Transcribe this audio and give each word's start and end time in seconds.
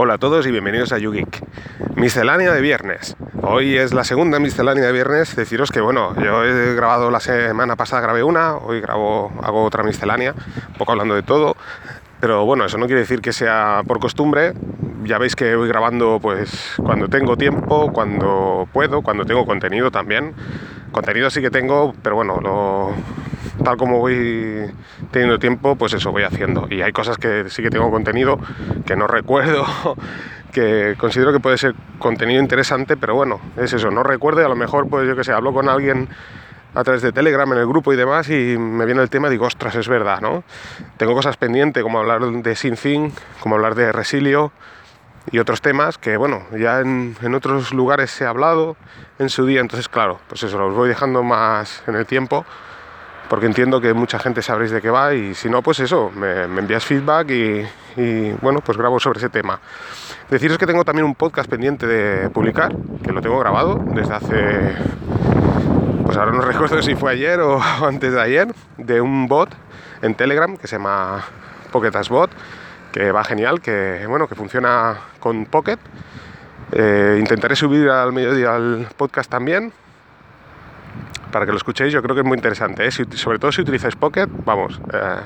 Hola 0.00 0.14
a 0.14 0.18
todos 0.18 0.46
y 0.46 0.52
bienvenidos 0.52 0.92
a 0.92 0.98
YouGeek. 0.98 1.42
Miscelánea 1.96 2.52
de 2.52 2.60
viernes. 2.60 3.16
Hoy 3.42 3.76
es 3.76 3.92
la 3.92 4.04
segunda 4.04 4.38
miscelánea 4.38 4.86
de 4.86 4.92
viernes. 4.92 5.34
Deciros 5.34 5.72
que, 5.72 5.80
bueno, 5.80 6.14
yo 6.22 6.44
he 6.44 6.76
grabado 6.76 7.10
la 7.10 7.18
semana 7.18 7.74
pasada, 7.74 8.02
grabé 8.02 8.22
una, 8.22 8.54
hoy 8.58 8.80
grabo, 8.80 9.32
hago 9.42 9.64
otra 9.64 9.82
miscelánea, 9.82 10.36
un 10.68 10.74
poco 10.74 10.92
hablando 10.92 11.16
de 11.16 11.24
todo. 11.24 11.56
Pero 12.20 12.44
bueno, 12.44 12.64
eso 12.64 12.78
no 12.78 12.86
quiere 12.86 13.00
decir 13.00 13.20
que 13.20 13.32
sea 13.32 13.82
por 13.88 13.98
costumbre. 13.98 14.52
Ya 15.02 15.18
veis 15.18 15.34
que 15.34 15.56
voy 15.56 15.66
grabando 15.66 16.20
pues 16.22 16.74
cuando 16.76 17.08
tengo 17.08 17.36
tiempo, 17.36 17.92
cuando 17.92 18.68
puedo, 18.72 19.02
cuando 19.02 19.24
tengo 19.24 19.44
contenido 19.46 19.90
también. 19.90 20.32
Contenido 20.92 21.28
sí 21.28 21.40
que 21.40 21.50
tengo, 21.50 21.92
pero 22.04 22.14
bueno, 22.14 22.38
lo, 22.40 22.94
tal 23.62 23.76
como 23.76 23.98
voy 23.98 24.70
teniendo 25.10 25.38
tiempo, 25.38 25.76
pues 25.76 25.92
eso 25.92 26.12
voy 26.12 26.22
haciendo. 26.22 26.66
Y 26.70 26.82
hay 26.82 26.92
cosas 26.92 27.18
que 27.18 27.48
sí 27.48 27.62
que 27.62 27.70
tengo 27.70 27.90
contenido 27.90 28.38
que 28.86 28.96
no 28.96 29.06
recuerdo, 29.06 29.64
que 30.52 30.94
considero 30.98 31.32
que 31.32 31.40
puede 31.40 31.58
ser 31.58 31.74
contenido 31.98 32.40
interesante, 32.40 32.96
pero 32.96 33.14
bueno, 33.14 33.40
es 33.56 33.72
eso, 33.72 33.90
no 33.90 34.02
recuerdo 34.02 34.40
y 34.42 34.44
a 34.44 34.48
lo 34.48 34.56
mejor, 34.56 34.88
pues 34.88 35.06
yo 35.06 35.16
que 35.16 35.24
sé, 35.24 35.32
hablo 35.32 35.52
con 35.52 35.68
alguien 35.68 36.08
a 36.74 36.84
través 36.84 37.02
de 37.02 37.12
Telegram 37.12 37.50
en 37.52 37.58
el 37.58 37.66
grupo 37.66 37.92
y 37.92 37.96
demás 37.96 38.28
y 38.28 38.56
me 38.58 38.84
viene 38.84 39.02
el 39.02 39.10
tema 39.10 39.28
y 39.28 39.32
digo, 39.32 39.46
ostras, 39.46 39.74
es 39.74 39.88
verdad, 39.88 40.20
¿no? 40.20 40.44
Tengo 40.96 41.14
cosas 41.14 41.36
pendientes 41.36 41.82
como 41.82 41.98
hablar 41.98 42.20
de 42.20 42.54
Sin 42.54 42.76
como 43.40 43.56
hablar 43.56 43.74
de 43.74 43.90
Resilio 43.90 44.52
y 45.30 45.38
otros 45.38 45.60
temas 45.60 45.98
que, 45.98 46.16
bueno, 46.16 46.42
ya 46.58 46.80
en, 46.80 47.16
en, 47.20 47.34
otros 47.34 47.74
lugares 47.74 48.10
se 48.10 48.24
ha 48.24 48.30
hablado 48.30 48.76
en 49.18 49.28
su 49.28 49.44
día, 49.44 49.60
entonces 49.60 49.88
claro, 49.88 50.20
pues 50.28 50.42
eso, 50.42 50.58
los 50.58 50.74
voy 50.74 50.88
dejando 50.88 51.22
más 51.22 51.82
en 51.86 51.96
el 51.96 52.06
tiempo 52.06 52.46
porque 53.28 53.46
entiendo 53.46 53.80
que 53.80 53.92
mucha 53.92 54.18
gente 54.18 54.42
sabréis 54.42 54.70
de 54.70 54.80
qué 54.80 54.90
va 54.90 55.14
y 55.14 55.34
si 55.34 55.48
no, 55.48 55.62
pues 55.62 55.80
eso, 55.80 56.10
me, 56.14 56.42
envías 56.44 56.84
feedback 56.84 57.30
y, 57.30 58.30
bueno, 58.40 58.60
pues 58.60 58.78
grabo 58.78 58.98
sobre 58.98 59.18
ese 59.18 59.28
tema. 59.28 59.60
Deciros 60.30 60.58
que 60.58 60.66
tengo 60.66 60.84
también 60.84 61.04
un 61.04 61.14
podcast 61.14 61.48
pendiente 61.48 61.86
de 61.86 62.30
publicar, 62.30 62.74
que 63.02 63.12
lo 63.12 63.20
tengo 63.20 63.38
grabado 63.38 63.82
desde 63.94 64.14
hace, 64.14 64.74
pues 66.04 66.16
ahora 66.16 66.32
no 66.32 66.40
recuerdo 66.42 66.80
si 66.82 66.94
fue 66.94 67.12
ayer 67.12 67.40
o 67.40 67.60
antes 67.86 68.12
de 68.12 68.20
ayer, 68.20 68.48
de 68.78 69.00
un 69.00 69.28
bot 69.28 69.50
en 70.02 70.14
Telegram 70.14 70.56
que 70.56 70.66
se 70.66 70.76
llama 70.76 71.24
Pocket 71.70 71.92
Bot, 72.08 72.30
que 72.92 73.12
va 73.12 73.24
genial, 73.24 73.60
que 73.60 74.04
bueno, 74.08 74.26
que 74.26 74.34
funciona 74.34 74.96
con 75.20 75.44
Pocket. 75.46 75.78
Eh, 76.72 77.16
intentaré 77.18 77.56
subir 77.56 77.88
al 77.88 78.12
mediodía 78.12 78.54
al 78.54 78.88
podcast 78.96 79.30
también, 79.30 79.72
para 81.30 81.46
que 81.46 81.52
lo 81.52 81.58
escuchéis, 81.58 81.92
yo 81.92 82.02
creo 82.02 82.14
que 82.14 82.22
es 82.22 82.26
muy 82.26 82.36
interesante. 82.36 82.86
¿eh? 82.86 82.90
sobre 82.90 83.38
todo 83.38 83.52
si 83.52 83.62
utilizáis 83.62 83.96
Pocket, 83.96 84.28
vamos, 84.44 84.80
eh, 84.92 85.16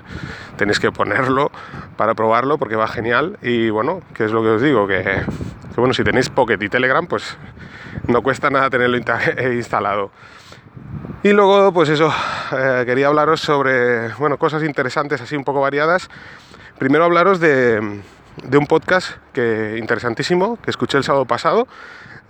tenéis 0.56 0.81
que 0.81 0.91
ponerlo 0.92 1.50
para 1.97 2.14
probarlo 2.14 2.59
porque 2.59 2.77
va 2.77 2.89
genial. 2.89 3.39
Y 3.42 3.70
bueno, 3.70 4.03
¿qué 4.14 4.25
es 4.25 4.33
lo 4.33 4.42
que 4.42 4.48
os 4.48 4.62
digo? 4.62 4.86
Que, 4.86 5.22
bueno, 5.77 5.94
si 5.94 6.05
tenéis 6.05 6.28
Pocket 6.28 6.59
y 6.61 6.69
Telegram, 6.69 7.06
pues 7.06 7.36
no 8.06 8.22
cuesta 8.22 8.50
nada 8.50 8.70
tenerlo 8.70 8.98
instalado. 9.53 10.11
Y 11.22 11.33
luego, 11.33 11.72
pues 11.72 11.89
eso, 11.89 12.12
eh, 12.56 12.83
quería 12.84 13.06
hablaros 13.06 13.41
sobre, 13.41 14.09
bueno, 14.14 14.39
cosas 14.39 14.62
interesantes 14.64 15.20
así 15.20 15.37
un 15.37 15.44
poco 15.44 15.61
variadas. 15.61 16.09
Primero 16.78 17.05
hablaros 17.05 17.39
de, 17.39 18.03
de 18.42 18.59
un 18.59 18.66
podcast 18.66 19.19
que 19.33 19.77
interesantísimo 19.78 20.59
que 20.61 20.70
escuché 20.70 20.98
el 20.98 21.05
sábado 21.05 21.27
pasado 21.27 21.69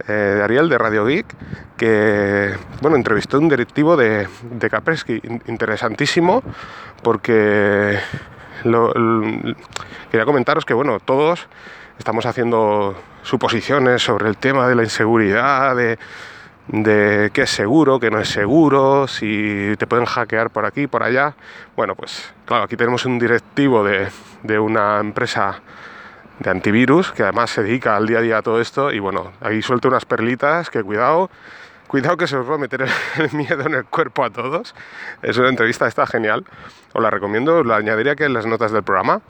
eh, 0.08 0.12
de 0.12 0.42
Ariel 0.42 0.68
de 0.68 0.78
Radio 0.78 1.06
Geek, 1.06 1.26
que 1.76 2.54
bueno, 2.80 2.96
entrevistó 2.96 3.36
a 3.36 3.40
un 3.40 3.48
directivo 3.48 3.96
de, 3.96 4.26
de 4.50 5.40
interesantísimo, 5.46 6.42
porque 7.02 7.98
quería 10.10 10.24
comentaros 10.24 10.64
que 10.64 10.74
bueno, 10.74 11.00
todos 11.00 11.48
estamos 11.98 12.26
haciendo 12.26 12.96
suposiciones 13.22 14.02
sobre 14.02 14.28
el 14.28 14.36
tema 14.36 14.68
de 14.68 14.74
la 14.74 14.82
inseguridad, 14.82 15.76
de, 15.76 15.98
de 16.68 17.30
qué 17.32 17.42
es 17.42 17.50
seguro, 17.50 18.00
qué 18.00 18.10
no 18.10 18.18
es 18.18 18.28
seguro, 18.28 19.06
si 19.06 19.74
te 19.78 19.86
pueden 19.86 20.06
hackear 20.06 20.50
por 20.50 20.64
aquí, 20.64 20.86
por 20.86 21.02
allá. 21.02 21.34
Bueno, 21.76 21.94
pues 21.94 22.32
claro, 22.44 22.64
aquí 22.64 22.76
tenemos 22.76 23.04
un 23.04 23.18
directivo 23.18 23.84
de, 23.84 24.08
de 24.42 24.58
una 24.58 25.00
empresa 25.00 25.60
de 26.38 26.50
antivirus, 26.50 27.12
que 27.12 27.22
además 27.22 27.50
se 27.50 27.62
dedica 27.62 27.96
al 27.96 28.06
día 28.06 28.18
a 28.18 28.22
día 28.22 28.38
a 28.38 28.42
todo 28.42 28.60
esto. 28.60 28.92
Y 28.92 28.98
bueno, 28.98 29.32
ahí 29.40 29.62
suelto 29.62 29.88
unas 29.88 30.04
perlitas 30.04 30.70
que 30.70 30.82
cuidado, 30.82 31.30
cuidado 31.86 32.16
que 32.16 32.26
se 32.26 32.36
os 32.36 32.48
va 32.48 32.54
a 32.54 32.58
meter 32.58 32.86
el 33.18 33.32
miedo 33.36 33.62
en 33.66 33.74
el 33.74 33.84
cuerpo 33.84 34.24
a 34.24 34.30
todos. 34.30 34.74
Es 35.22 35.36
una 35.38 35.48
entrevista, 35.48 35.86
está 35.86 36.06
genial. 36.06 36.44
Os 36.92 37.02
la 37.02 37.10
recomiendo, 37.10 37.58
os 37.58 37.66
la 37.66 37.76
añadiría 37.76 38.16
que 38.16 38.24
en 38.24 38.34
las 38.34 38.46
notas 38.46 38.72
del 38.72 38.82
programa 38.82 39.20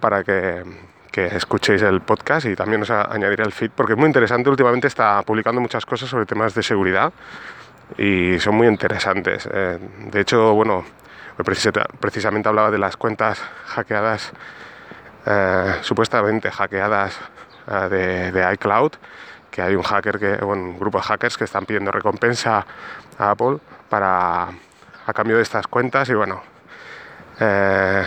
para 0.00 0.24
que, 0.24 0.64
que 1.10 1.26
escuchéis 1.26 1.82
el 1.82 2.00
podcast 2.00 2.46
y 2.46 2.56
también 2.56 2.82
os 2.82 2.90
añadiré 2.90 3.44
el 3.44 3.52
feed 3.52 3.70
porque 3.74 3.92
es 3.92 3.98
muy 3.98 4.06
interesante. 4.06 4.50
Últimamente 4.50 4.86
está 4.86 5.22
publicando 5.22 5.60
muchas 5.60 5.84
cosas 5.84 6.08
sobre 6.08 6.26
temas 6.26 6.54
de 6.54 6.62
seguridad 6.62 7.12
y 7.98 8.38
son 8.38 8.54
muy 8.54 8.66
interesantes. 8.66 9.48
Eh, 9.52 9.78
de 10.10 10.20
hecho, 10.20 10.54
bueno, 10.54 10.84
precisamente 12.00 12.48
hablaba 12.48 12.70
de 12.70 12.78
las 12.78 12.96
cuentas 12.96 13.42
hackeadas 13.66 14.32
eh, 15.26 15.74
supuestamente 15.82 16.50
hackeadas 16.50 17.18
eh, 17.68 18.30
de, 18.32 18.52
iCloud, 18.54 18.92
que 19.50 19.62
hay 19.62 19.74
un 19.74 19.82
hacker 19.82 20.18
que, 20.18 20.36
bueno, 20.36 20.62
un 20.62 20.78
grupo 20.78 20.98
de 20.98 21.04
hackers 21.04 21.36
que 21.36 21.44
están 21.44 21.66
pidiendo 21.66 21.90
recompensa 21.90 22.64
a 23.18 23.30
Apple 23.30 23.58
para 23.88 24.48
a 25.06 25.12
cambio 25.12 25.36
de 25.36 25.42
estas 25.42 25.66
cuentas 25.66 26.08
y 26.08 26.14
bueno, 26.14 26.42
eh, 27.40 28.04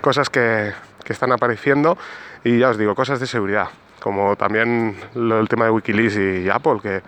cosas 0.00 0.28
que, 0.28 0.72
que, 1.04 1.12
están 1.12 1.32
apareciendo 1.32 1.96
y 2.44 2.58
ya 2.58 2.70
os 2.70 2.78
digo, 2.78 2.94
cosas 2.94 3.20
de 3.20 3.26
seguridad, 3.26 3.68
como 4.00 4.36
también 4.36 4.96
el 5.14 5.48
tema 5.48 5.66
de 5.66 5.70
Wikileaks 5.70 6.16
y, 6.16 6.50
Apple, 6.50 6.80
que 6.82 7.02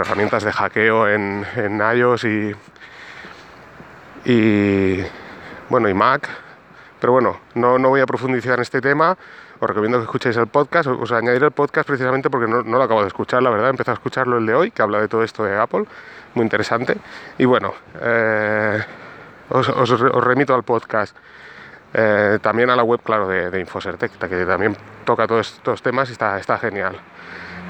herramientas 0.00 0.42
de 0.42 0.52
hackeo 0.52 1.08
en, 1.08 1.46
en 1.56 1.80
iOS 1.80 2.24
y, 2.24 2.54
y 4.24 5.04
bueno 5.68 5.88
y 5.88 5.94
Mac 5.94 6.28
pero 7.00 7.12
bueno, 7.12 7.40
no, 7.54 7.78
no 7.78 7.88
voy 7.88 8.00
a 8.00 8.06
profundizar 8.06 8.54
en 8.54 8.62
este 8.62 8.80
tema. 8.80 9.16
Os 9.58 9.68
recomiendo 9.68 9.98
que 9.98 10.04
escuchéis 10.04 10.36
el 10.36 10.46
podcast. 10.46 10.88
Os 10.88 11.10
añadiré 11.12 11.46
el 11.46 11.52
podcast 11.52 11.86
precisamente 11.86 12.30
porque 12.30 12.50
no, 12.50 12.62
no 12.62 12.78
lo 12.78 12.84
acabo 12.84 13.02
de 13.02 13.08
escuchar, 13.08 13.42
la 13.42 13.50
verdad. 13.50 13.70
Empezado 13.70 13.92
a 13.92 13.98
escucharlo 13.98 14.38
el 14.38 14.46
de 14.46 14.54
hoy, 14.54 14.70
que 14.70 14.82
habla 14.82 15.00
de 15.00 15.08
todo 15.08 15.22
esto 15.22 15.44
de 15.44 15.58
Apple. 15.58 15.84
Muy 16.34 16.44
interesante. 16.44 16.96
Y 17.38 17.44
bueno, 17.44 17.74
eh, 18.00 18.82
os, 19.48 19.68
os, 19.68 20.00
remito 20.24 20.54
al 20.54 20.62
podcast. 20.62 21.16
Eh, 21.92 22.38
también 22.40 22.70
a 22.70 22.76
la 22.76 22.84
web, 22.84 23.00
claro, 23.02 23.26
de, 23.26 23.50
de 23.50 23.60
Infocertec, 23.60 24.12
que 24.12 24.46
también 24.46 24.76
toca 25.04 25.26
todos 25.26 25.54
estos 25.54 25.82
temas 25.82 26.08
y 26.08 26.12
está, 26.12 26.38
está 26.38 26.56
genial. 26.58 27.00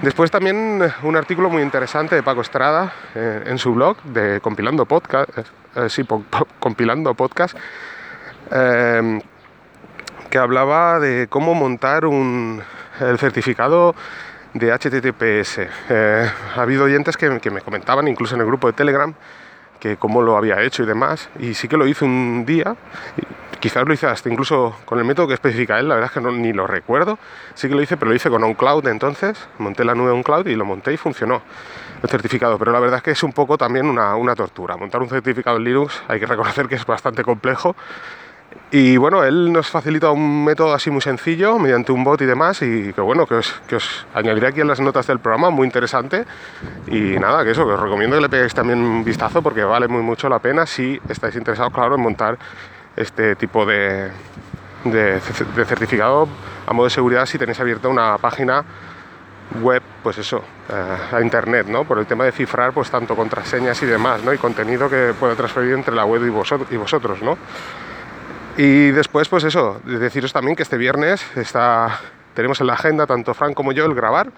Después 0.02 0.30
también 0.30 0.80
un 1.02 1.16
artículo 1.16 1.50
muy 1.50 1.62
interesante 1.62 2.14
de 2.14 2.22
Paco 2.22 2.40
Estrada 2.40 2.90
eh, 3.14 3.42
en 3.44 3.58
su 3.58 3.74
blog 3.74 4.02
de 4.02 4.40
Compilando 4.40 4.86
Podcast, 4.86 5.28
eh, 5.76 5.90
sí, 5.90 6.04
po, 6.04 6.22
po, 6.22 6.46
Compilando 6.58 7.12
Podcast, 7.12 7.54
Em, 8.50 9.20
que 10.28 10.38
hablaba 10.38 11.00
de 11.00 11.26
cómo 11.28 11.54
montar 11.54 12.04
un, 12.06 12.62
el 13.00 13.18
certificado 13.18 13.94
de 14.54 14.72
HTTPS. 14.72 15.68
Eh, 15.88 16.30
ha 16.56 16.60
habido 16.60 16.84
oyentes 16.84 17.16
que, 17.16 17.38
que, 17.40 17.50
me 17.50 17.60
comentaban, 17.60 18.08
incluso 18.08 18.34
en 18.34 18.40
el 18.40 18.46
grupo 18.46 18.66
de 18.66 18.72
Telegram, 18.72 19.14
que 19.78 19.96
cómo 19.96 20.22
lo 20.22 20.36
había 20.36 20.62
hecho 20.62 20.82
y 20.82 20.86
demás, 20.86 21.28
y 21.38 21.54
sí 21.54 21.68
que 21.68 21.76
lo 21.76 21.86
hice 21.86 22.04
un 22.04 22.44
día, 22.46 22.76
quizás 23.60 23.86
lo 23.86 23.94
hice 23.94 24.06
hasta 24.06 24.28
incluso 24.28 24.76
con 24.84 24.98
el 24.98 25.04
método 25.04 25.28
que 25.28 25.34
especifica 25.34 25.78
él, 25.78 25.88
la 25.88 25.94
verdad 25.94 26.10
es 26.10 26.14
que 26.14 26.20
no, 26.20 26.30
ni 26.32 26.52
lo 26.52 26.66
recuerdo, 26.66 27.18
sí 27.54 27.68
que 27.68 27.74
lo 27.74 27.82
hice, 27.82 27.96
pero 27.96 28.10
lo 28.10 28.14
hice 28.14 28.30
con 28.30 28.44
OnCloud 28.44 28.86
entonces, 28.88 29.48
monté 29.58 29.84
la 29.84 29.94
nube 29.94 30.10
OnCloud 30.10 30.46
y 30.46 30.54
lo 30.54 30.64
monté 30.64 30.92
y 30.92 30.96
funcionó 30.96 31.42
el 32.02 32.08
certificado, 32.08 32.58
pero 32.58 32.72
la 32.72 32.80
verdad 32.80 32.98
es 32.98 33.02
que 33.02 33.10
es 33.12 33.22
un 33.22 33.32
poco 33.32 33.58
también 33.58 33.86
una, 33.86 34.16
una 34.16 34.34
tortura. 34.34 34.76
Montar 34.76 35.02
un 35.02 35.08
certificado 35.08 35.58
en 35.58 35.64
Linux 35.64 36.02
hay 36.08 36.18
que 36.18 36.26
reconocer 36.26 36.66
que 36.66 36.76
es 36.76 36.86
bastante 36.86 37.22
complejo 37.22 37.76
y 38.72 38.96
bueno, 38.96 39.24
él 39.24 39.52
nos 39.52 39.68
facilita 39.68 40.10
un 40.10 40.44
método 40.44 40.72
así 40.72 40.90
muy 40.90 41.00
sencillo, 41.00 41.58
mediante 41.58 41.90
un 41.90 42.04
bot 42.04 42.20
y 42.20 42.26
demás, 42.26 42.62
y 42.62 42.92
que 42.92 43.00
bueno, 43.00 43.26
que 43.26 43.34
os, 43.34 44.06
añadiré 44.14 44.46
aquí 44.46 44.60
en 44.60 44.68
las 44.68 44.78
notas 44.78 45.08
del 45.08 45.18
programa, 45.18 45.50
muy 45.50 45.66
interesante. 45.66 46.24
Y 46.86 47.18
nada, 47.18 47.42
que 47.44 47.50
eso, 47.50 47.66
que 47.66 47.72
os 47.72 47.80
recomiendo 47.80 48.16
que 48.16 48.22
le 48.22 48.28
peguéis 48.28 48.54
también 48.54 48.78
un 48.78 49.02
vistazo 49.02 49.42
porque 49.42 49.64
vale 49.64 49.88
muy 49.88 50.02
mucho 50.02 50.28
la 50.28 50.38
pena 50.38 50.66
si 50.66 51.00
estáis 51.08 51.34
interesados, 51.34 51.72
claro, 51.72 51.96
en 51.96 52.00
montar 52.00 52.38
este 52.94 53.34
tipo 53.34 53.66
de, 53.66 54.10
de, 54.84 55.20
certificado 55.20 56.28
a 56.66 56.72
modo 56.72 56.84
de 56.84 56.90
seguridad 56.90 57.26
si 57.26 57.38
tenéis 57.38 57.58
abierta 57.58 57.88
una 57.88 58.18
página 58.18 58.64
web, 59.62 59.82
pues 60.04 60.18
eso, 60.18 60.44
eh, 60.68 61.16
a 61.16 61.20
internet, 61.20 61.66
¿no? 61.66 61.82
Por 61.84 61.98
el 61.98 62.06
tema 62.06 62.24
de 62.24 62.30
cifrar, 62.30 62.72
pues 62.72 62.88
tanto 62.88 63.16
contraseñas 63.16 63.82
y 63.82 63.86
demás, 63.86 64.22
¿no? 64.22 64.32
Y 64.32 64.38
contenido 64.38 64.88
que 64.88 65.12
puede 65.18 65.34
transferir 65.34 65.74
entre 65.74 65.92
la 65.92 66.04
web 66.04 66.24
y 66.24 66.28
vosotros, 66.28 66.70
y 66.70 66.76
vosotros 66.76 67.20
¿no? 67.20 67.36
Y 68.62 68.90
después, 68.90 69.26
pues 69.30 69.44
eso, 69.44 69.80
deciros 69.86 70.34
también 70.34 70.54
que 70.54 70.62
este 70.62 70.76
viernes 70.76 71.24
está, 71.34 71.98
tenemos 72.34 72.60
en 72.60 72.66
la 72.66 72.74
agenda, 72.74 73.06
tanto 73.06 73.32
Fran 73.32 73.54
como 73.54 73.72
yo, 73.72 73.86
el 73.86 73.94
grabar. 73.94 74.30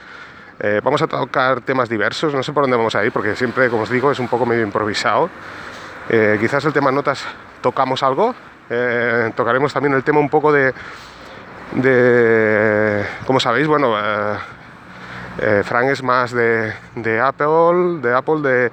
Eh, 0.61 0.81
vamos 0.81 1.03
a 1.03 1.09
tocar 1.09 1.63
temas 1.63 1.89
diversos, 1.89 2.33
no 2.33 2.41
sé 2.45 2.53
por 2.53 2.63
dónde 2.63 2.77
vamos 2.77 2.95
a 2.95 3.05
ir, 3.05 3.11
porque 3.11 3.35
siempre, 3.35 3.69
como 3.69 3.83
os 3.83 3.91
digo, 3.91 4.13
es 4.13 4.21
un 4.21 4.29
poco 4.29 4.47
medio 4.47 4.63
improvisado. 4.63 5.29
Eh, 6.09 6.39
quizás 6.41 6.65
el 6.65 6.73
tema 6.73 6.93
notas 6.93 7.25
tocamos 7.63 8.05
algo, 8.05 8.33
eh, 8.71 9.33
tocaremos 9.35 9.73
también 9.73 9.93
el 9.95 10.05
tema 10.05 10.21
un 10.21 10.31
poco 10.31 10.53
de, 10.53 10.73
de 11.73 13.05
como 13.27 13.41
sabéis, 13.41 13.67
bueno, 13.67 13.99
eh, 13.99 14.37
eh, 15.41 15.63
Frank 15.65 15.87
es 15.87 16.03
más 16.05 16.31
de, 16.31 16.73
de 16.95 17.21
Apple, 17.21 17.99
de 18.01 18.15
Apple, 18.15 18.41
de 18.41 18.71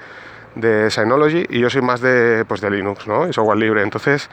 de 0.55 0.89
Synology 0.89 1.45
y 1.49 1.59
yo 1.59 1.69
soy 1.69 1.81
más 1.81 2.01
de, 2.01 2.45
pues 2.47 2.61
de 2.61 2.69
Linux 2.69 3.07
¿no? 3.07 3.27
y 3.27 3.33
software 3.33 3.57
libre. 3.57 3.83
Entonces, 3.83 4.29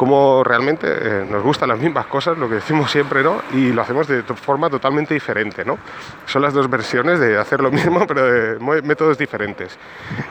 como 0.00 0.42
realmente 0.42 0.86
eh, 0.88 1.26
nos 1.30 1.42
gustan 1.42 1.68
las 1.68 1.78
mismas 1.78 2.06
cosas, 2.06 2.38
lo 2.38 2.48
que 2.48 2.54
decimos 2.54 2.90
siempre, 2.90 3.22
¿no? 3.22 3.42
Y 3.52 3.70
lo 3.70 3.82
hacemos 3.82 4.08
de 4.08 4.22
forma 4.22 4.70
totalmente 4.70 5.12
diferente, 5.12 5.62
¿no? 5.62 5.76
Son 6.24 6.40
las 6.40 6.54
dos 6.54 6.70
versiones 6.70 7.20
de 7.20 7.36
hacer 7.36 7.60
lo 7.60 7.70
mismo, 7.70 8.06
pero 8.06 8.24
de 8.24 8.82
métodos 8.82 9.18
diferentes. 9.18 9.78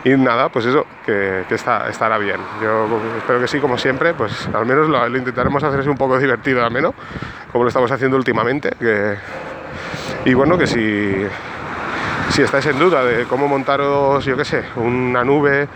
Y 0.04 0.10
nada, 0.18 0.50
pues 0.50 0.66
eso, 0.66 0.88
que, 1.06 1.46
está, 1.52 1.88
estará 1.88 2.18
bien. 2.18 2.38
Yo 2.64 3.00
espero 3.20 3.40
que 3.40 3.48
sí, 3.48 3.60
como 3.60 3.78
siempre, 3.78 4.16
pues 4.16 4.50
al 4.52 4.66
menos 4.66 4.90
lo, 4.90 5.06
intentaremos 5.16 5.62
hacer 5.64 5.88
un 5.88 5.98
poco 5.98 6.18
divertido, 6.18 6.66
al 6.66 6.72
menos, 6.72 6.96
como 7.52 7.64
lo 7.64 7.68
estamos 7.68 7.92
haciendo 7.92 8.18
últimamente. 8.18 8.72
Que, 8.80 9.18
y 10.26 10.34
bueno, 10.34 10.58
que 10.58 10.66
si 10.66 11.28
si 12.32 12.42
estáis 12.44 12.66
en 12.68 12.80
duda 12.80 13.04
de 13.04 13.26
cómo 13.26 13.48
montaros, 13.48 14.24
yo 14.26 14.38
qué 14.38 14.46
sé, 14.46 14.64
una 14.78 15.24
nube, 15.24 15.68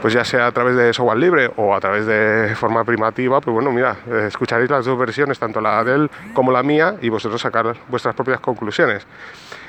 pues 0.00 0.14
ya 0.14 0.24
sea 0.24 0.46
a 0.46 0.52
través 0.52 0.76
de 0.76 0.92
software 0.92 1.18
libre 1.18 1.50
o 1.56 1.74
a 1.74 1.80
través 1.80 2.06
de 2.06 2.54
forma 2.54 2.84
primativa, 2.84 3.40
pues 3.40 3.52
bueno, 3.52 3.72
mira, 3.72 3.96
escucharéis 4.26 4.70
las 4.70 4.84
dos 4.84 4.98
versiones, 4.98 5.38
tanto 5.38 5.60
la 5.60 5.82
de 5.82 5.94
él 5.94 6.10
como 6.34 6.52
la 6.52 6.62
mía, 6.62 6.96
y 7.00 7.08
vosotros 7.08 7.40
sacar 7.40 7.74
vuestras 7.88 8.14
propias 8.14 8.40
conclusiones. 8.40 9.06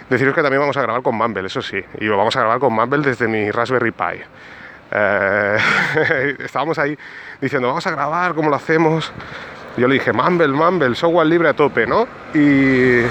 Deciros 0.09 0.33
que 0.33 0.41
también 0.41 0.61
vamos 0.61 0.77
a 0.77 0.81
grabar 0.81 1.01
con 1.01 1.15
Mumble, 1.15 1.47
eso 1.47 1.61
sí, 1.61 1.83
y 1.99 2.05
lo 2.05 2.17
vamos 2.17 2.35
a 2.35 2.39
grabar 2.39 2.59
con 2.59 2.73
Mumble 2.73 3.01
desde 3.01 3.27
mi 3.27 3.51
Raspberry 3.51 3.91
Pi. 3.91 4.21
Eh, 4.91 5.57
estábamos 6.39 6.79
ahí 6.79 6.97
diciendo, 7.39 7.67
vamos 7.67 7.85
a 7.85 7.91
grabar, 7.91 8.33
¿cómo 8.33 8.49
lo 8.49 8.55
hacemos? 8.55 9.11
Yo 9.77 9.87
le 9.87 9.95
dije, 9.95 10.11
Mumble, 10.11 10.47
Mumble, 10.49 10.95
software 10.95 11.27
libre 11.27 11.49
a 11.49 11.53
tope, 11.53 11.85
¿no? 11.85 12.07
Y 12.33 13.03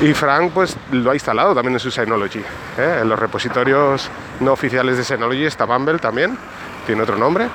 y 0.00 0.14
Frank 0.14 0.52
pues 0.54 0.76
lo 0.92 1.10
ha 1.10 1.14
instalado 1.14 1.54
también 1.54 1.74
en 1.74 1.80
su 1.80 1.90
Synology. 1.90 2.38
¿eh? 2.78 2.98
En 3.02 3.08
los 3.08 3.18
repositorios 3.18 4.08
no 4.40 4.52
oficiales 4.52 4.96
de 4.96 5.02
Synology 5.02 5.44
está 5.44 5.66
Mumble 5.66 5.98
también, 5.98 6.38
tiene 6.86 7.02
otro 7.02 7.16
nombre. 7.16 7.48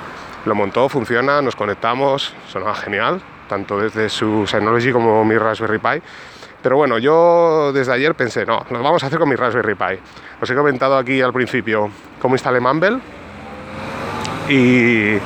Lo 0.44 0.54
montó, 0.54 0.90
funciona, 0.90 1.40
nos 1.40 1.56
conectamos, 1.56 2.34
sonaba 2.48 2.74
genial, 2.74 3.22
tanto 3.48 3.78
desde 3.78 4.10
su 4.10 4.46
Synology 4.46 4.92
como 4.92 5.24
mi 5.24 5.38
Raspberry 5.38 5.78
Pi. 5.78 6.02
Pero 6.62 6.76
bueno, 6.76 6.98
yo 6.98 7.72
desde 7.72 7.92
ayer 7.92 8.14
pensé, 8.14 8.44
no, 8.44 8.64
lo 8.70 8.82
vamos 8.82 9.02
a 9.04 9.06
hacer 9.06 9.18
con 9.18 9.28
mi 9.28 9.36
Raspberry 9.36 9.74
Pi. 9.74 9.98
Os 10.42 10.50
he 10.50 10.54
comentado 10.54 10.98
aquí 10.98 11.22
al 11.22 11.32
principio 11.32 11.90
cómo 12.20 12.34
instalé 12.34 12.60
Mumble. 12.60 12.98
Y, 14.50 15.16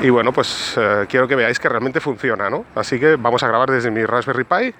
y 0.00 0.10
bueno, 0.10 0.32
pues 0.32 0.74
eh, 0.78 1.04
quiero 1.06 1.28
que 1.28 1.36
veáis 1.36 1.58
que 1.58 1.68
realmente 1.68 2.00
funciona, 2.00 2.48
¿no? 2.48 2.64
Así 2.74 2.98
que 2.98 3.16
vamos 3.16 3.42
a 3.42 3.48
grabar 3.48 3.70
desde 3.70 3.90
mi 3.90 4.06
Raspberry 4.06 4.44
Pi 4.44 4.74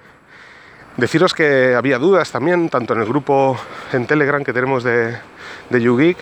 Deciros 0.97 1.33
que 1.33 1.75
había 1.75 1.99
dudas 1.99 2.31
también, 2.31 2.69
tanto 2.69 2.93
en 2.93 3.01
el 3.01 3.05
grupo 3.05 3.57
en 3.91 4.07
Telegram 4.07 4.41
que 4.45 4.53
tenemos 4.53 4.81
de, 4.83 5.17
de 5.69 5.81
YouGeek, 5.81 6.17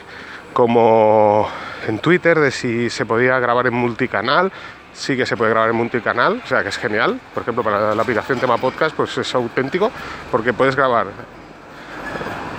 como 0.51 1.47
en 1.87 1.99
Twitter, 1.99 2.39
de 2.39 2.49
si 2.49 2.89
se 2.89 3.05
podía 3.05 3.37
grabar 3.37 3.67
en 3.67 3.75
multicanal. 3.75 4.51
Sí 4.93 5.15
que 5.15 5.27
se 5.27 5.37
puede 5.37 5.51
grabar 5.51 5.69
en 5.69 5.75
multicanal, 5.75 6.41
o 6.43 6.47
sea 6.47 6.63
que 6.63 6.69
es 6.69 6.77
genial. 6.77 7.19
Por 7.35 7.43
ejemplo, 7.43 7.63
para 7.63 7.93
la 7.93 8.01
aplicación 8.01 8.39
tema 8.39 8.57
podcast, 8.57 8.95
pues 8.95 9.15
es 9.17 9.35
auténtico, 9.35 9.91
porque 10.31 10.53
puedes 10.53 10.75
grabar 10.75 11.07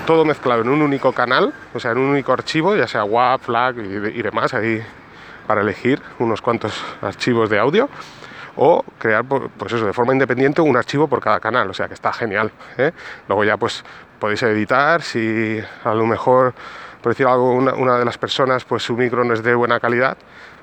todo 0.06 0.24
mezclado 0.24 0.62
en 0.62 0.68
un 0.68 0.82
único 0.82 1.12
canal, 1.12 1.52
o 1.72 1.80
sea, 1.80 1.92
en 1.92 1.98
un 1.98 2.10
único 2.10 2.32
archivo, 2.32 2.76
ya 2.76 2.86
sea 2.86 3.04
WAV, 3.04 3.40
FLAC 3.40 3.76
y, 3.78 4.18
y 4.18 4.22
demás, 4.22 4.52
ahí 4.54 4.80
para 5.46 5.62
elegir 5.62 6.00
unos 6.18 6.40
cuantos 6.40 6.80
archivos 7.02 7.50
de 7.50 7.58
audio 7.58 7.88
o 8.56 8.84
crear 8.98 9.24
pues 9.24 9.72
eso 9.72 9.86
de 9.86 9.92
forma 9.92 10.12
independiente 10.12 10.60
un 10.60 10.76
archivo 10.76 11.08
por 11.08 11.20
cada 11.20 11.40
canal 11.40 11.68
o 11.70 11.74
sea 11.74 11.88
que 11.88 11.94
está 11.94 12.12
genial 12.12 12.50
¿eh? 12.78 12.92
luego 13.28 13.44
ya 13.44 13.56
pues 13.56 13.84
podéis 14.18 14.42
editar 14.44 15.02
si 15.02 15.60
a 15.84 15.94
lo 15.94 16.06
mejor 16.06 16.54
por 17.02 17.12
decir 17.12 17.26
algo 17.26 17.52
una, 17.52 17.98
de 17.98 18.04
las 18.04 18.18
personas 18.18 18.64
pues 18.64 18.82
su 18.82 18.96
micro 18.96 19.24
no 19.24 19.34
es 19.34 19.42
de 19.42 19.54
buena 19.54 19.80
calidad 19.80 20.16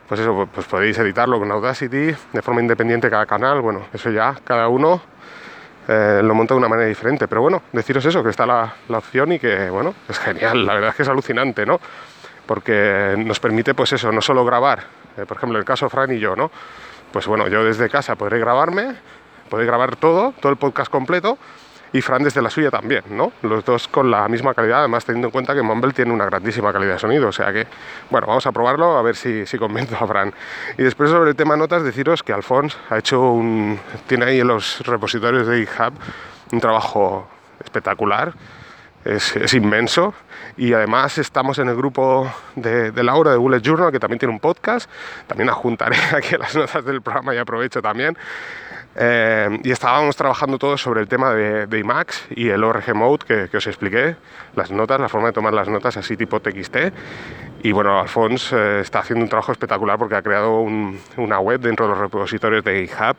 pues 0.07 0.19
eso 0.21 0.47
pues 0.53 0.67
podéis 0.67 0.97
editarlo 0.97 1.39
con 1.39 1.51
Audacity 1.51 2.15
de 2.33 2.41
forma 2.41 2.61
independiente 2.61 3.09
cada 3.09 3.25
canal 3.25 3.61
bueno 3.61 3.87
eso 3.93 4.09
ya 4.09 4.35
cada 4.43 4.67
uno 4.67 5.01
eh, 5.87 6.21
lo 6.23 6.35
monta 6.35 6.53
de 6.53 6.59
una 6.59 6.69
manera 6.69 6.87
diferente. 6.87 7.27
Pero 7.27 7.41
bueno 7.41 7.63
deciros 7.71 8.05
eso 8.05 8.23
que 8.23 8.29
está 8.29 8.45
la, 8.45 8.73
opción 8.89 9.31
y 9.31 9.39
que 9.39 9.69
bueno 9.69 9.95
es 10.07 10.19
genial 10.19 10.65
la 10.65 10.75
verdad 10.75 10.89
es 10.91 10.95
que 10.95 11.03
es 11.03 11.09
alucinante 11.09 11.65
no 11.65 11.79
porque 12.45 13.15
nos 13.17 13.39
permite 13.39 13.73
pues 13.73 13.93
eso 13.93 14.11
no 14.11 14.21
solo 14.21 14.45
grabar 14.45 14.83
eh, 15.17 15.25
por 15.25 15.37
ejemplo 15.37 15.57
el 15.57 15.65
caso 15.65 15.89
Fran 15.89 16.11
y 16.11 16.19
yo 16.19 16.35
no 16.35 16.51
pues 17.11 17.27
bueno, 17.27 17.47
yo 17.47 17.63
desde 17.63 17.89
casa 17.89 18.15
podré 18.15 18.39
grabarme, 18.39 18.95
podré 19.49 19.65
grabar 19.65 19.95
todo, 19.95 20.33
todo 20.39 20.51
el 20.51 20.57
podcast 20.57 20.91
completo, 20.91 21.37
y 21.93 22.01
Fran 22.01 22.23
desde 22.23 22.41
la 22.41 22.49
suya 22.49 22.71
también, 22.71 23.03
¿no? 23.09 23.33
Los 23.41 23.65
dos 23.65 23.87
con 23.87 24.09
la 24.09 24.27
misma 24.29 24.53
calidad, 24.53 24.79
además 24.79 25.03
teniendo 25.03 25.27
en 25.27 25.31
cuenta 25.31 25.53
que 25.53 25.61
Mumble 25.61 25.91
tiene 25.91 26.13
una 26.13 26.25
grandísima 26.25 26.71
calidad 26.71 26.93
de 26.93 26.99
sonido, 26.99 27.27
o 27.27 27.31
sea 27.31 27.51
que, 27.51 27.67
bueno, 28.09 28.27
vamos 28.27 28.45
a 28.47 28.51
probarlo 28.51 28.97
a 28.97 29.01
ver 29.01 29.15
si, 29.15 29.45
si 29.45 29.57
convenzo 29.57 29.97
a 29.99 30.07
Fran. 30.07 30.33
Y 30.77 30.83
después 30.83 31.09
sobre 31.09 31.31
el 31.31 31.35
tema 31.35 31.57
notas, 31.57 31.83
deciros 31.83 32.23
que 32.23 32.31
Alfons 32.31 32.77
ha 32.89 32.97
hecho 32.97 33.21
un, 33.21 33.79
tiene 34.07 34.25
ahí 34.25 34.39
en 34.39 34.47
los 34.47 34.85
repositorios 34.85 35.47
de 35.47 35.65
GitHub 35.65 35.93
un 36.53 36.59
trabajo 36.61 37.27
espectacular, 37.63 38.33
es, 39.05 39.53
inmenso. 39.53 40.13
Y 40.57 40.73
además 40.73 41.17
estamos 41.17 41.59
en 41.59 41.69
el 41.69 41.75
grupo 41.75 42.31
de, 42.55 42.91
Laura 43.03 43.31
de 43.31 43.37
Bullet 43.37 43.61
Journal, 43.61 43.91
que 43.91 43.99
también 43.99 44.19
tiene 44.19 44.33
un 44.33 44.39
podcast. 44.39 44.89
También 45.27 45.49
adjuntaré 45.49 45.97
aquí 46.15 46.35
las 46.37 46.55
notas 46.55 46.83
del 46.85 47.01
programa 47.01 47.33
y 47.33 47.37
aprovecho 47.37 47.81
también. 47.81 48.17
Eh, 48.93 49.59
y 49.63 49.71
estábamos 49.71 50.17
trabajando 50.17 50.57
todos 50.57 50.81
sobre 50.81 50.99
el 50.99 51.07
tema 51.07 51.33
de, 51.33 51.65
de 51.65 51.79
IMAX 51.79 52.25
y 52.31 52.49
el 52.49 52.61
ORG 52.61 52.93
Mode 52.93 53.47
que, 53.49 53.57
os 53.57 53.65
expliqué, 53.65 54.17
las 54.53 54.69
notas, 54.69 54.99
la 54.99 55.07
forma 55.07 55.27
de 55.27 55.33
tomar 55.33 55.53
las 55.53 55.69
notas 55.69 55.95
así 55.95 56.17
tipo 56.17 56.41
TXT. 56.41 56.77
Y 57.63 57.71
bueno, 57.71 57.99
Alphonse 57.99 58.55
eh, 58.55 58.79
está 58.81 58.99
haciendo 58.99 59.23
un 59.23 59.29
trabajo 59.29 59.53
espectacular 59.53 59.97
porque 59.97 60.15
ha 60.15 60.21
creado 60.21 60.59
una 60.59 61.39
web 61.39 61.61
dentro 61.61 61.85
de 61.85 61.91
los 61.93 61.99
repositorios 61.99 62.63
de 62.63 62.87
GitHub 62.87 63.15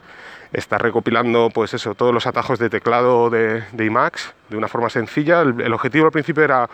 está 0.53 0.79
recopilando 0.79 1.51
pues 1.53 1.75
eso, 1.75 1.95
todos 1.95 2.13
los 2.13 2.27
atajos 2.27 2.59
de 2.59 2.71
teclado 2.71 3.31
de, 3.31 3.65
de 3.73 3.85
IMAX 3.85 4.35
de 4.49 4.57
una 4.57 4.69
forma 4.69 4.91
sencilla. 4.91 5.41
El, 5.41 5.73
objetivo 5.73 6.07
al 6.07 6.13
principio 6.13 6.45
era 6.45 6.69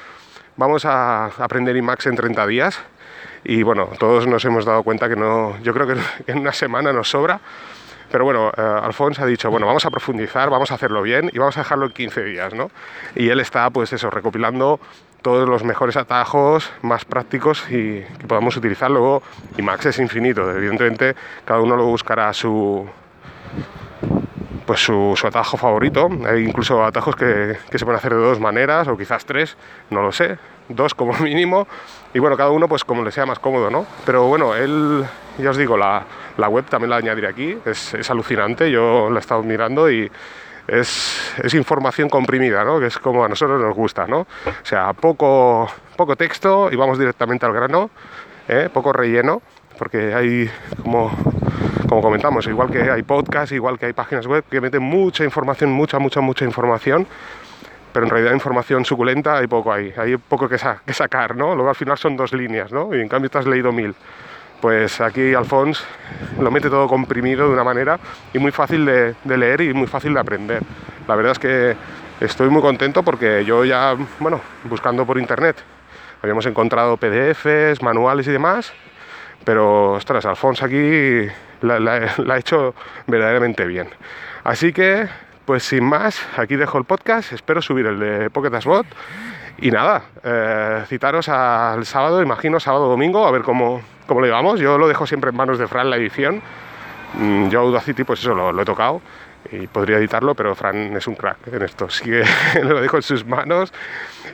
vamos 0.57 0.85
a 0.85 1.27
aprender 1.27 1.77
IMAX 1.77 2.07
en 2.07 2.17
30 2.17 2.47
días 2.47 2.81
y 3.45 3.63
bueno, 3.63 3.91
todos 3.99 4.27
nos 4.27 4.45
hemos 4.45 4.65
dado 4.65 4.83
cuenta 4.83 5.09
que 5.09 5.17
no, 5.17 5.59
yo 5.63 5.73
creo 5.73 5.87
que 5.87 5.97
en 6.27 6.39
una 6.39 6.53
semana 6.53 6.93
nos 6.93 7.11
sobra. 7.11 7.41
Pero 8.11 8.25
bueno, 8.25 8.51
eh, 8.57 8.81
Alfonso 8.83 9.23
ha 9.23 9.27
dicho, 9.27 9.51
bueno, 9.51 9.67
vamos 9.67 9.85
a 9.85 9.91
profundizar, 9.91 10.49
vamos 10.49 10.71
a 10.71 10.77
hacerlo 10.77 11.03
bien 11.03 11.31
y 11.31 11.39
vamos 11.39 11.59
a 11.59 11.61
dejarlo 11.61 11.87
en 11.87 11.93
15 11.93 12.25
días, 12.25 12.55
¿no? 12.55 12.71
Y 13.15 13.29
él 13.29 13.39
está, 13.39 13.69
pues 13.69 13.93
eso, 13.93 14.09
recopilando 14.09 14.81
todos 15.21 15.47
los 15.47 15.63
mejores 15.63 15.97
atajos 15.99 16.73
más 16.81 17.05
prácticos 17.05 17.71
y 17.71 18.01
que 18.01 18.27
podamos 18.27 18.57
utilizar. 18.57 18.91
Luego, 18.91 19.23
IMAX 19.59 19.87
es 19.87 19.99
infinito, 19.99 20.51
evidentemente 20.51 21.15
cada 21.45 21.61
uno 21.61 21.77
lo 21.77 21.85
buscará 21.85 22.31
a 22.31 22.33
su, 22.33 22.89
pues 24.69 24.81
su, 24.81 25.19
atajo 25.25 25.57
favorito. 25.57 26.11
Hay 26.27 26.45
incluso 26.45 26.85
atajos 26.85 27.17
que, 27.17 27.57
se 27.71 27.85
pueden 27.87 27.97
hacer 27.97 28.13
de 28.13 28.21
dos 28.21 28.39
maneras, 28.39 28.87
o 28.87 28.99
quizás 28.99 29.25
tres, 29.25 29.57
no 29.89 30.03
lo 30.03 30.13
sé, 30.13 30.37
dos 30.69 30.93
como 30.95 31.15
mínimo. 31.21 31.67
Y 32.13 32.19
bueno, 32.19 32.37
cada 32.37 32.51
uno 32.51 32.69
pues 32.69 32.85
como 32.85 33.03
le 33.03 33.11
sea 33.11 33.25
más 33.25 33.39
cómodo, 33.39 33.71
¿no? 33.71 33.87
Pero 34.05 34.27
bueno, 34.27 34.55
él, 34.55 35.07
ya 35.39 35.49
os 35.49 35.57
digo, 35.57 35.79
la, 35.79 36.05
web 36.37 36.67
también 36.67 36.91
la 36.91 36.97
añadiré 36.97 37.29
aquí, 37.29 37.57
es, 37.65 38.11
alucinante, 38.11 38.71
yo 38.71 39.09
la 39.09 39.17
he 39.17 39.21
estado 39.21 39.43
mirando 39.43 39.91
y 39.91 40.11
es, 40.67 41.55
información 41.55 42.11
comprimida, 42.11 42.63
¿no? 42.63 42.79
Que 42.79 42.89
es 42.89 42.99
como 42.99 43.25
a 43.25 43.29
nosotros 43.29 43.59
nos 43.59 43.75
gusta, 43.75 44.07
¿no? 44.07 44.21
O 44.21 44.27
sea, 44.65 44.93
poco, 44.93 45.67
poco 45.97 46.15
texto 46.15 46.69
y 46.71 46.77
vamos 46.77 46.99
directamente 46.99 47.47
al 47.47 47.55
grano, 47.55 47.89
¿eh? 48.47 48.69
poco 48.71 48.93
relleno, 48.93 49.41
porque 49.79 50.13
hay 50.13 50.51
como 50.83 51.11
como 51.89 52.03
comentamos, 52.03 52.47
igual 52.47 52.71
que 52.71 52.91
hay 52.91 53.03
podcasts, 53.03 53.53
igual 53.53 53.79
que 53.79 53.87
hay 53.87 53.95
páginas 53.95 54.27
web 54.27 54.45
que 54.49 54.61
meten 54.61 54.83
mucha 54.83 55.25
información, 55.25 55.71
mucha, 55.71 55.99
mucha, 55.99 56.21
mucha 56.21 56.45
información, 56.45 57.07
pero 57.93 58.05
en 58.05 58.11
realidad 58.11 58.35
información 58.35 58.85
suculenta 58.85 59.39
hay 59.39 59.47
poco 59.47 59.73
ahí, 59.73 59.93
hay 59.97 60.19
poco 60.19 60.49
que, 60.49 60.59
sacar, 60.59 61.35
¿no? 61.35 61.55
Luego 61.55 61.71
al 61.71 61.75
final 61.75 61.97
son 61.97 62.15
dos 62.17 62.35
líneas, 62.35 62.71
¿no? 62.73 62.95
Y 62.95 63.01
en 63.01 63.09
cambio 63.09 63.31
te 63.31 63.39
has 63.39 63.47
leído 63.47 63.73
mil. 63.73 63.95
Pues 64.61 65.01
aquí 65.01 65.35
Alfons 65.35 65.83
lo 66.39 66.51
mete 66.51 66.69
todo 66.69 66.89
comprimido 66.89 67.47
de 67.47 67.55
una 67.55 67.65
manera 67.65 67.99
y 68.35 68.39
muy 68.39 68.51
fácil 68.51 68.85
de, 68.85 69.15
leer 69.25 69.63
y 69.63 69.73
muy 69.73 69.87
fácil 69.87 70.13
de 70.13 70.21
aprender. 70.21 70.63
La 71.07 71.17
verdad 71.17 71.33
es 71.33 71.39
que 71.39 71.77
estoy 72.21 72.51
muy 72.51 72.61
contento 72.61 73.03
porque 73.03 73.45
yo 73.47 73.65
ya, 73.65 73.97
bueno, 74.19 74.41
buscando 74.65 75.07
por 75.07 75.17
internet, 75.19 75.57
habíamos 76.21 76.45
encontrado 76.45 76.99
PDFs, 76.99 77.83
manuales 77.83 78.27
y 78.27 78.33
demás, 78.33 78.75
pero 79.45 79.93
ostras, 79.93 80.27
Alfonso 80.27 80.67
aquí 80.67 81.29
la, 81.63 82.13
ha 82.29 82.39
hecho 82.39 82.75
verdaderamente 83.07 83.67
bien. 83.67 83.89
Así 84.45 84.73
que, 84.73 85.09
pues 85.45 85.63
sin 85.63 85.85
más, 85.85 86.21
aquí 86.37 86.57
dejo 86.57 86.79
el 86.79 86.85
podcast, 86.85 87.33
espero 87.33 87.63
subir 87.63 87.87
el 87.87 87.99
de 87.99 88.31
Pocket 88.31 88.51
Bot 88.65 88.87
y 89.61 89.71
nada, 89.71 90.03
eh, 90.23 90.85
citaros 90.87 91.29
al 91.29 91.85
sábado, 91.85 92.23
imagino 92.23 92.61
sábado 92.61 92.87
o 92.87 92.89
domingo, 92.91 93.27
a 93.27 93.31
ver 93.33 93.43
cómo, 93.43 93.83
cómo 94.07 94.21
lo 94.21 94.27
llevamos. 94.27 94.61
Yo 94.61 94.79
lo 94.79 94.87
dejo 94.87 95.07
siempre 95.07 95.31
en 95.31 95.37
manos 95.37 95.59
de 95.59 95.67
Fran 95.67 95.91
la 95.91 95.97
edición. 95.97 96.41
Mm, 97.15 97.49
yo 97.49 97.61
Audacity, 97.61 98.05
pues 98.05 98.21
eso, 98.21 98.35
lo, 98.35 98.61
he 98.61 98.65
tocado. 98.65 99.01
y 99.51 99.67
podría 99.67 99.97
editarlo, 99.99 100.35
pero 100.35 100.55
Fran 100.55 100.97
es 100.97 101.07
un 101.09 101.15
crack 101.15 101.39
en 101.53 101.63
esto, 101.63 101.87
así 101.87 102.05
que 102.05 102.23
lo 102.63 102.81
dejo 102.81 102.97
en 102.97 103.03
sus 103.03 103.25
manos 103.25 103.73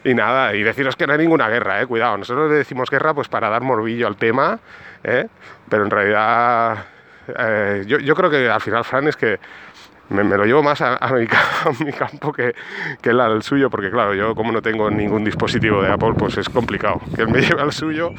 y 0.02 0.12
nada, 0.14 0.54
y 0.54 0.62
deciros 0.62 0.96
que 0.96 1.06
no 1.06 1.12
hay 1.12 1.20
ninguna 1.20 1.48
guerra, 1.48 1.80
eh, 1.80 1.86
cuidado, 1.86 2.18
nosotros 2.18 2.50
le 2.50 2.56
decimos 2.56 2.90
guerra 2.90 3.14
pues 3.14 3.28
para 3.28 3.48
dar 3.48 3.62
morbillo 3.62 4.06
al 4.06 4.16
tema, 4.16 4.58
eh, 5.04 5.26
pero 5.68 5.84
en 5.84 5.90
realidad 5.90 6.84
eh, 7.38 7.84
yo, 7.86 7.98
yo 7.98 8.14
creo 8.14 8.30
que 8.30 8.48
al 8.48 8.60
final 8.60 8.84
Fran 8.84 9.08
es 9.08 9.16
que 9.16 9.38
me, 10.10 10.24
lo 10.24 10.44
llevo 10.44 10.62
más 10.62 10.80
a, 10.82 10.98
mi, 11.12 11.92
campo 11.92 12.32
que, 12.32 12.54
que 13.00 13.10
él 13.10 13.20
al 13.20 13.42
suyo, 13.42 13.70
porque 13.70 13.90
claro, 13.90 14.14
yo 14.14 14.34
como 14.34 14.52
no 14.52 14.62
tengo 14.62 14.90
ningún 14.90 15.24
dispositivo 15.24 15.82
de 15.82 15.90
Apple, 15.90 16.14
pues 16.16 16.36
es 16.38 16.48
complicado 16.48 17.00
que 17.14 17.22
él 17.22 17.28
me 17.28 17.40
lleve 17.42 17.62
al 17.62 17.72
suyo, 17.72 18.10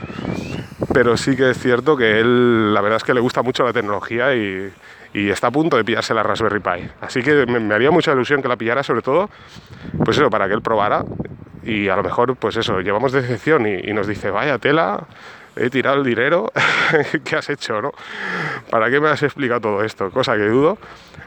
pero 0.93 1.17
sí 1.17 1.35
que 1.35 1.51
es 1.51 1.59
cierto 1.59 1.95
que 1.95 2.19
él, 2.19 2.74
la 2.74 2.81
verdad 2.81 2.97
es 2.97 3.03
que 3.03 3.13
le 3.13 3.21
gusta 3.21 3.41
mucho 3.41 3.63
la 3.63 3.74
tecnología 3.74 4.35
y, 4.35 4.71
está 5.13 5.47
a 5.47 5.51
punto 5.51 5.77
de 5.77 5.85
pillarse 5.85 6.13
la 6.13 6.24
Raspberry 6.24 6.59
Pi. 6.59 6.89
Así 7.00 7.21
que 7.24 7.45
me, 7.45 7.74
haría 7.74 7.89
mucha 7.89 8.12
ilusión 8.12 8.41
que 8.41 8.50
la 8.50 8.57
pillara, 8.57 8.83
sobre 8.83 9.01
todo, 9.01 9.29
pues 10.03 10.17
eso, 10.17 10.29
para 10.29 10.50
que 10.50 10.53
él 10.53 10.62
probara 10.62 11.05
y 11.63 11.88
a 11.88 11.95
lo 11.95 12.03
mejor, 12.03 12.35
pues 12.35 12.57
eso, 12.57 12.81
llevamos 12.81 13.13
decepción 13.13 13.65
y, 13.65 13.75
y 13.75 13.93
nos 13.93 14.07
dice, 14.07 14.29
vaya 14.29 14.57
tela, 14.57 15.07
he 15.55 15.69
tirado 15.69 15.97
el 15.97 16.03
dinero, 16.03 16.51
¿qué 17.24 17.35
has 17.35 17.50
hecho, 17.50 17.81
no? 17.81 17.91
¿Para 18.69 18.89
qué 18.89 19.00
me 19.00 19.09
has 19.09 19.24
explicado 19.24 19.62
todo 19.62 19.83
esto? 19.83 20.12
Cosa 20.12 20.35
que 20.35 20.47
dudo. 20.47 20.77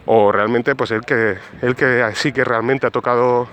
O 0.07 0.33
realmente, 0.33 0.75
pues 0.75 0.91
el 0.91 1.03
que, 1.03 1.39
el 1.63 1.77
que 1.77 2.11
sí 2.15 2.33
que 2.33 2.45
realmente 2.45 2.87
ha 2.87 2.91
tocado 2.91 3.49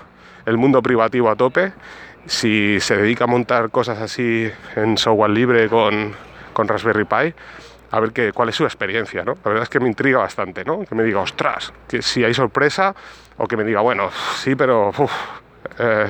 el 0.46 0.56
mundo 0.56 0.80
privativo 0.80 1.30
a 1.30 1.36
tope, 1.36 1.72
si 2.26 2.78
se 2.80 2.96
dedica 2.96 3.24
a 3.24 3.26
montar 3.26 3.70
cosas 3.70 4.00
así 4.00 4.50
en 4.74 4.96
software 4.96 5.30
libre 5.30 5.68
con, 5.68 6.12
con 6.52 6.68
Raspberry 6.68 7.04
Pi, 7.04 7.34
a 7.90 8.00
ver 8.00 8.12
qué, 8.12 8.32
cuál 8.32 8.48
es 8.48 8.56
su 8.56 8.64
experiencia, 8.64 9.24
¿no? 9.24 9.34
La 9.44 9.50
verdad 9.50 9.62
es 9.64 9.68
que 9.68 9.80
me 9.80 9.88
intriga 9.88 10.18
bastante, 10.18 10.64
¿no? 10.64 10.84
Que 10.84 10.94
me 10.94 11.04
diga, 11.04 11.20
ostras, 11.20 11.72
que 11.88 12.02
si 12.02 12.24
hay 12.24 12.34
sorpresa, 12.34 12.94
o 13.36 13.46
que 13.46 13.56
me 13.56 13.64
diga, 13.64 13.80
bueno, 13.80 14.10
sí, 14.36 14.54
pero, 14.54 14.92
eh, 15.78 16.06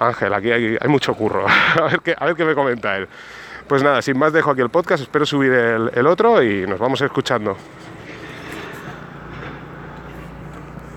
Ángel, 0.00 0.34
aquí 0.34 0.50
hay, 0.50 0.76
hay, 0.80 0.88
mucho 0.88 1.14
curro, 1.14 1.46
a, 1.80 1.82
ver 1.82 2.00
qué, 2.00 2.14
a 2.16 2.26
ver 2.26 2.34
qué 2.34 2.44
me 2.44 2.54
comenta 2.54 2.96
él. 2.96 3.08
Pues 3.68 3.82
nada, 3.82 4.00
sin 4.00 4.18
más 4.18 4.32
dejo 4.32 4.50
aquí 4.50 4.62
el 4.62 4.70
podcast, 4.70 5.02
espero 5.02 5.26
subir 5.26 5.52
el, 5.52 5.90
el 5.94 6.06
otro 6.06 6.42
y 6.42 6.66
nos 6.66 6.78
vamos 6.78 7.00
escuchando. 7.02 7.56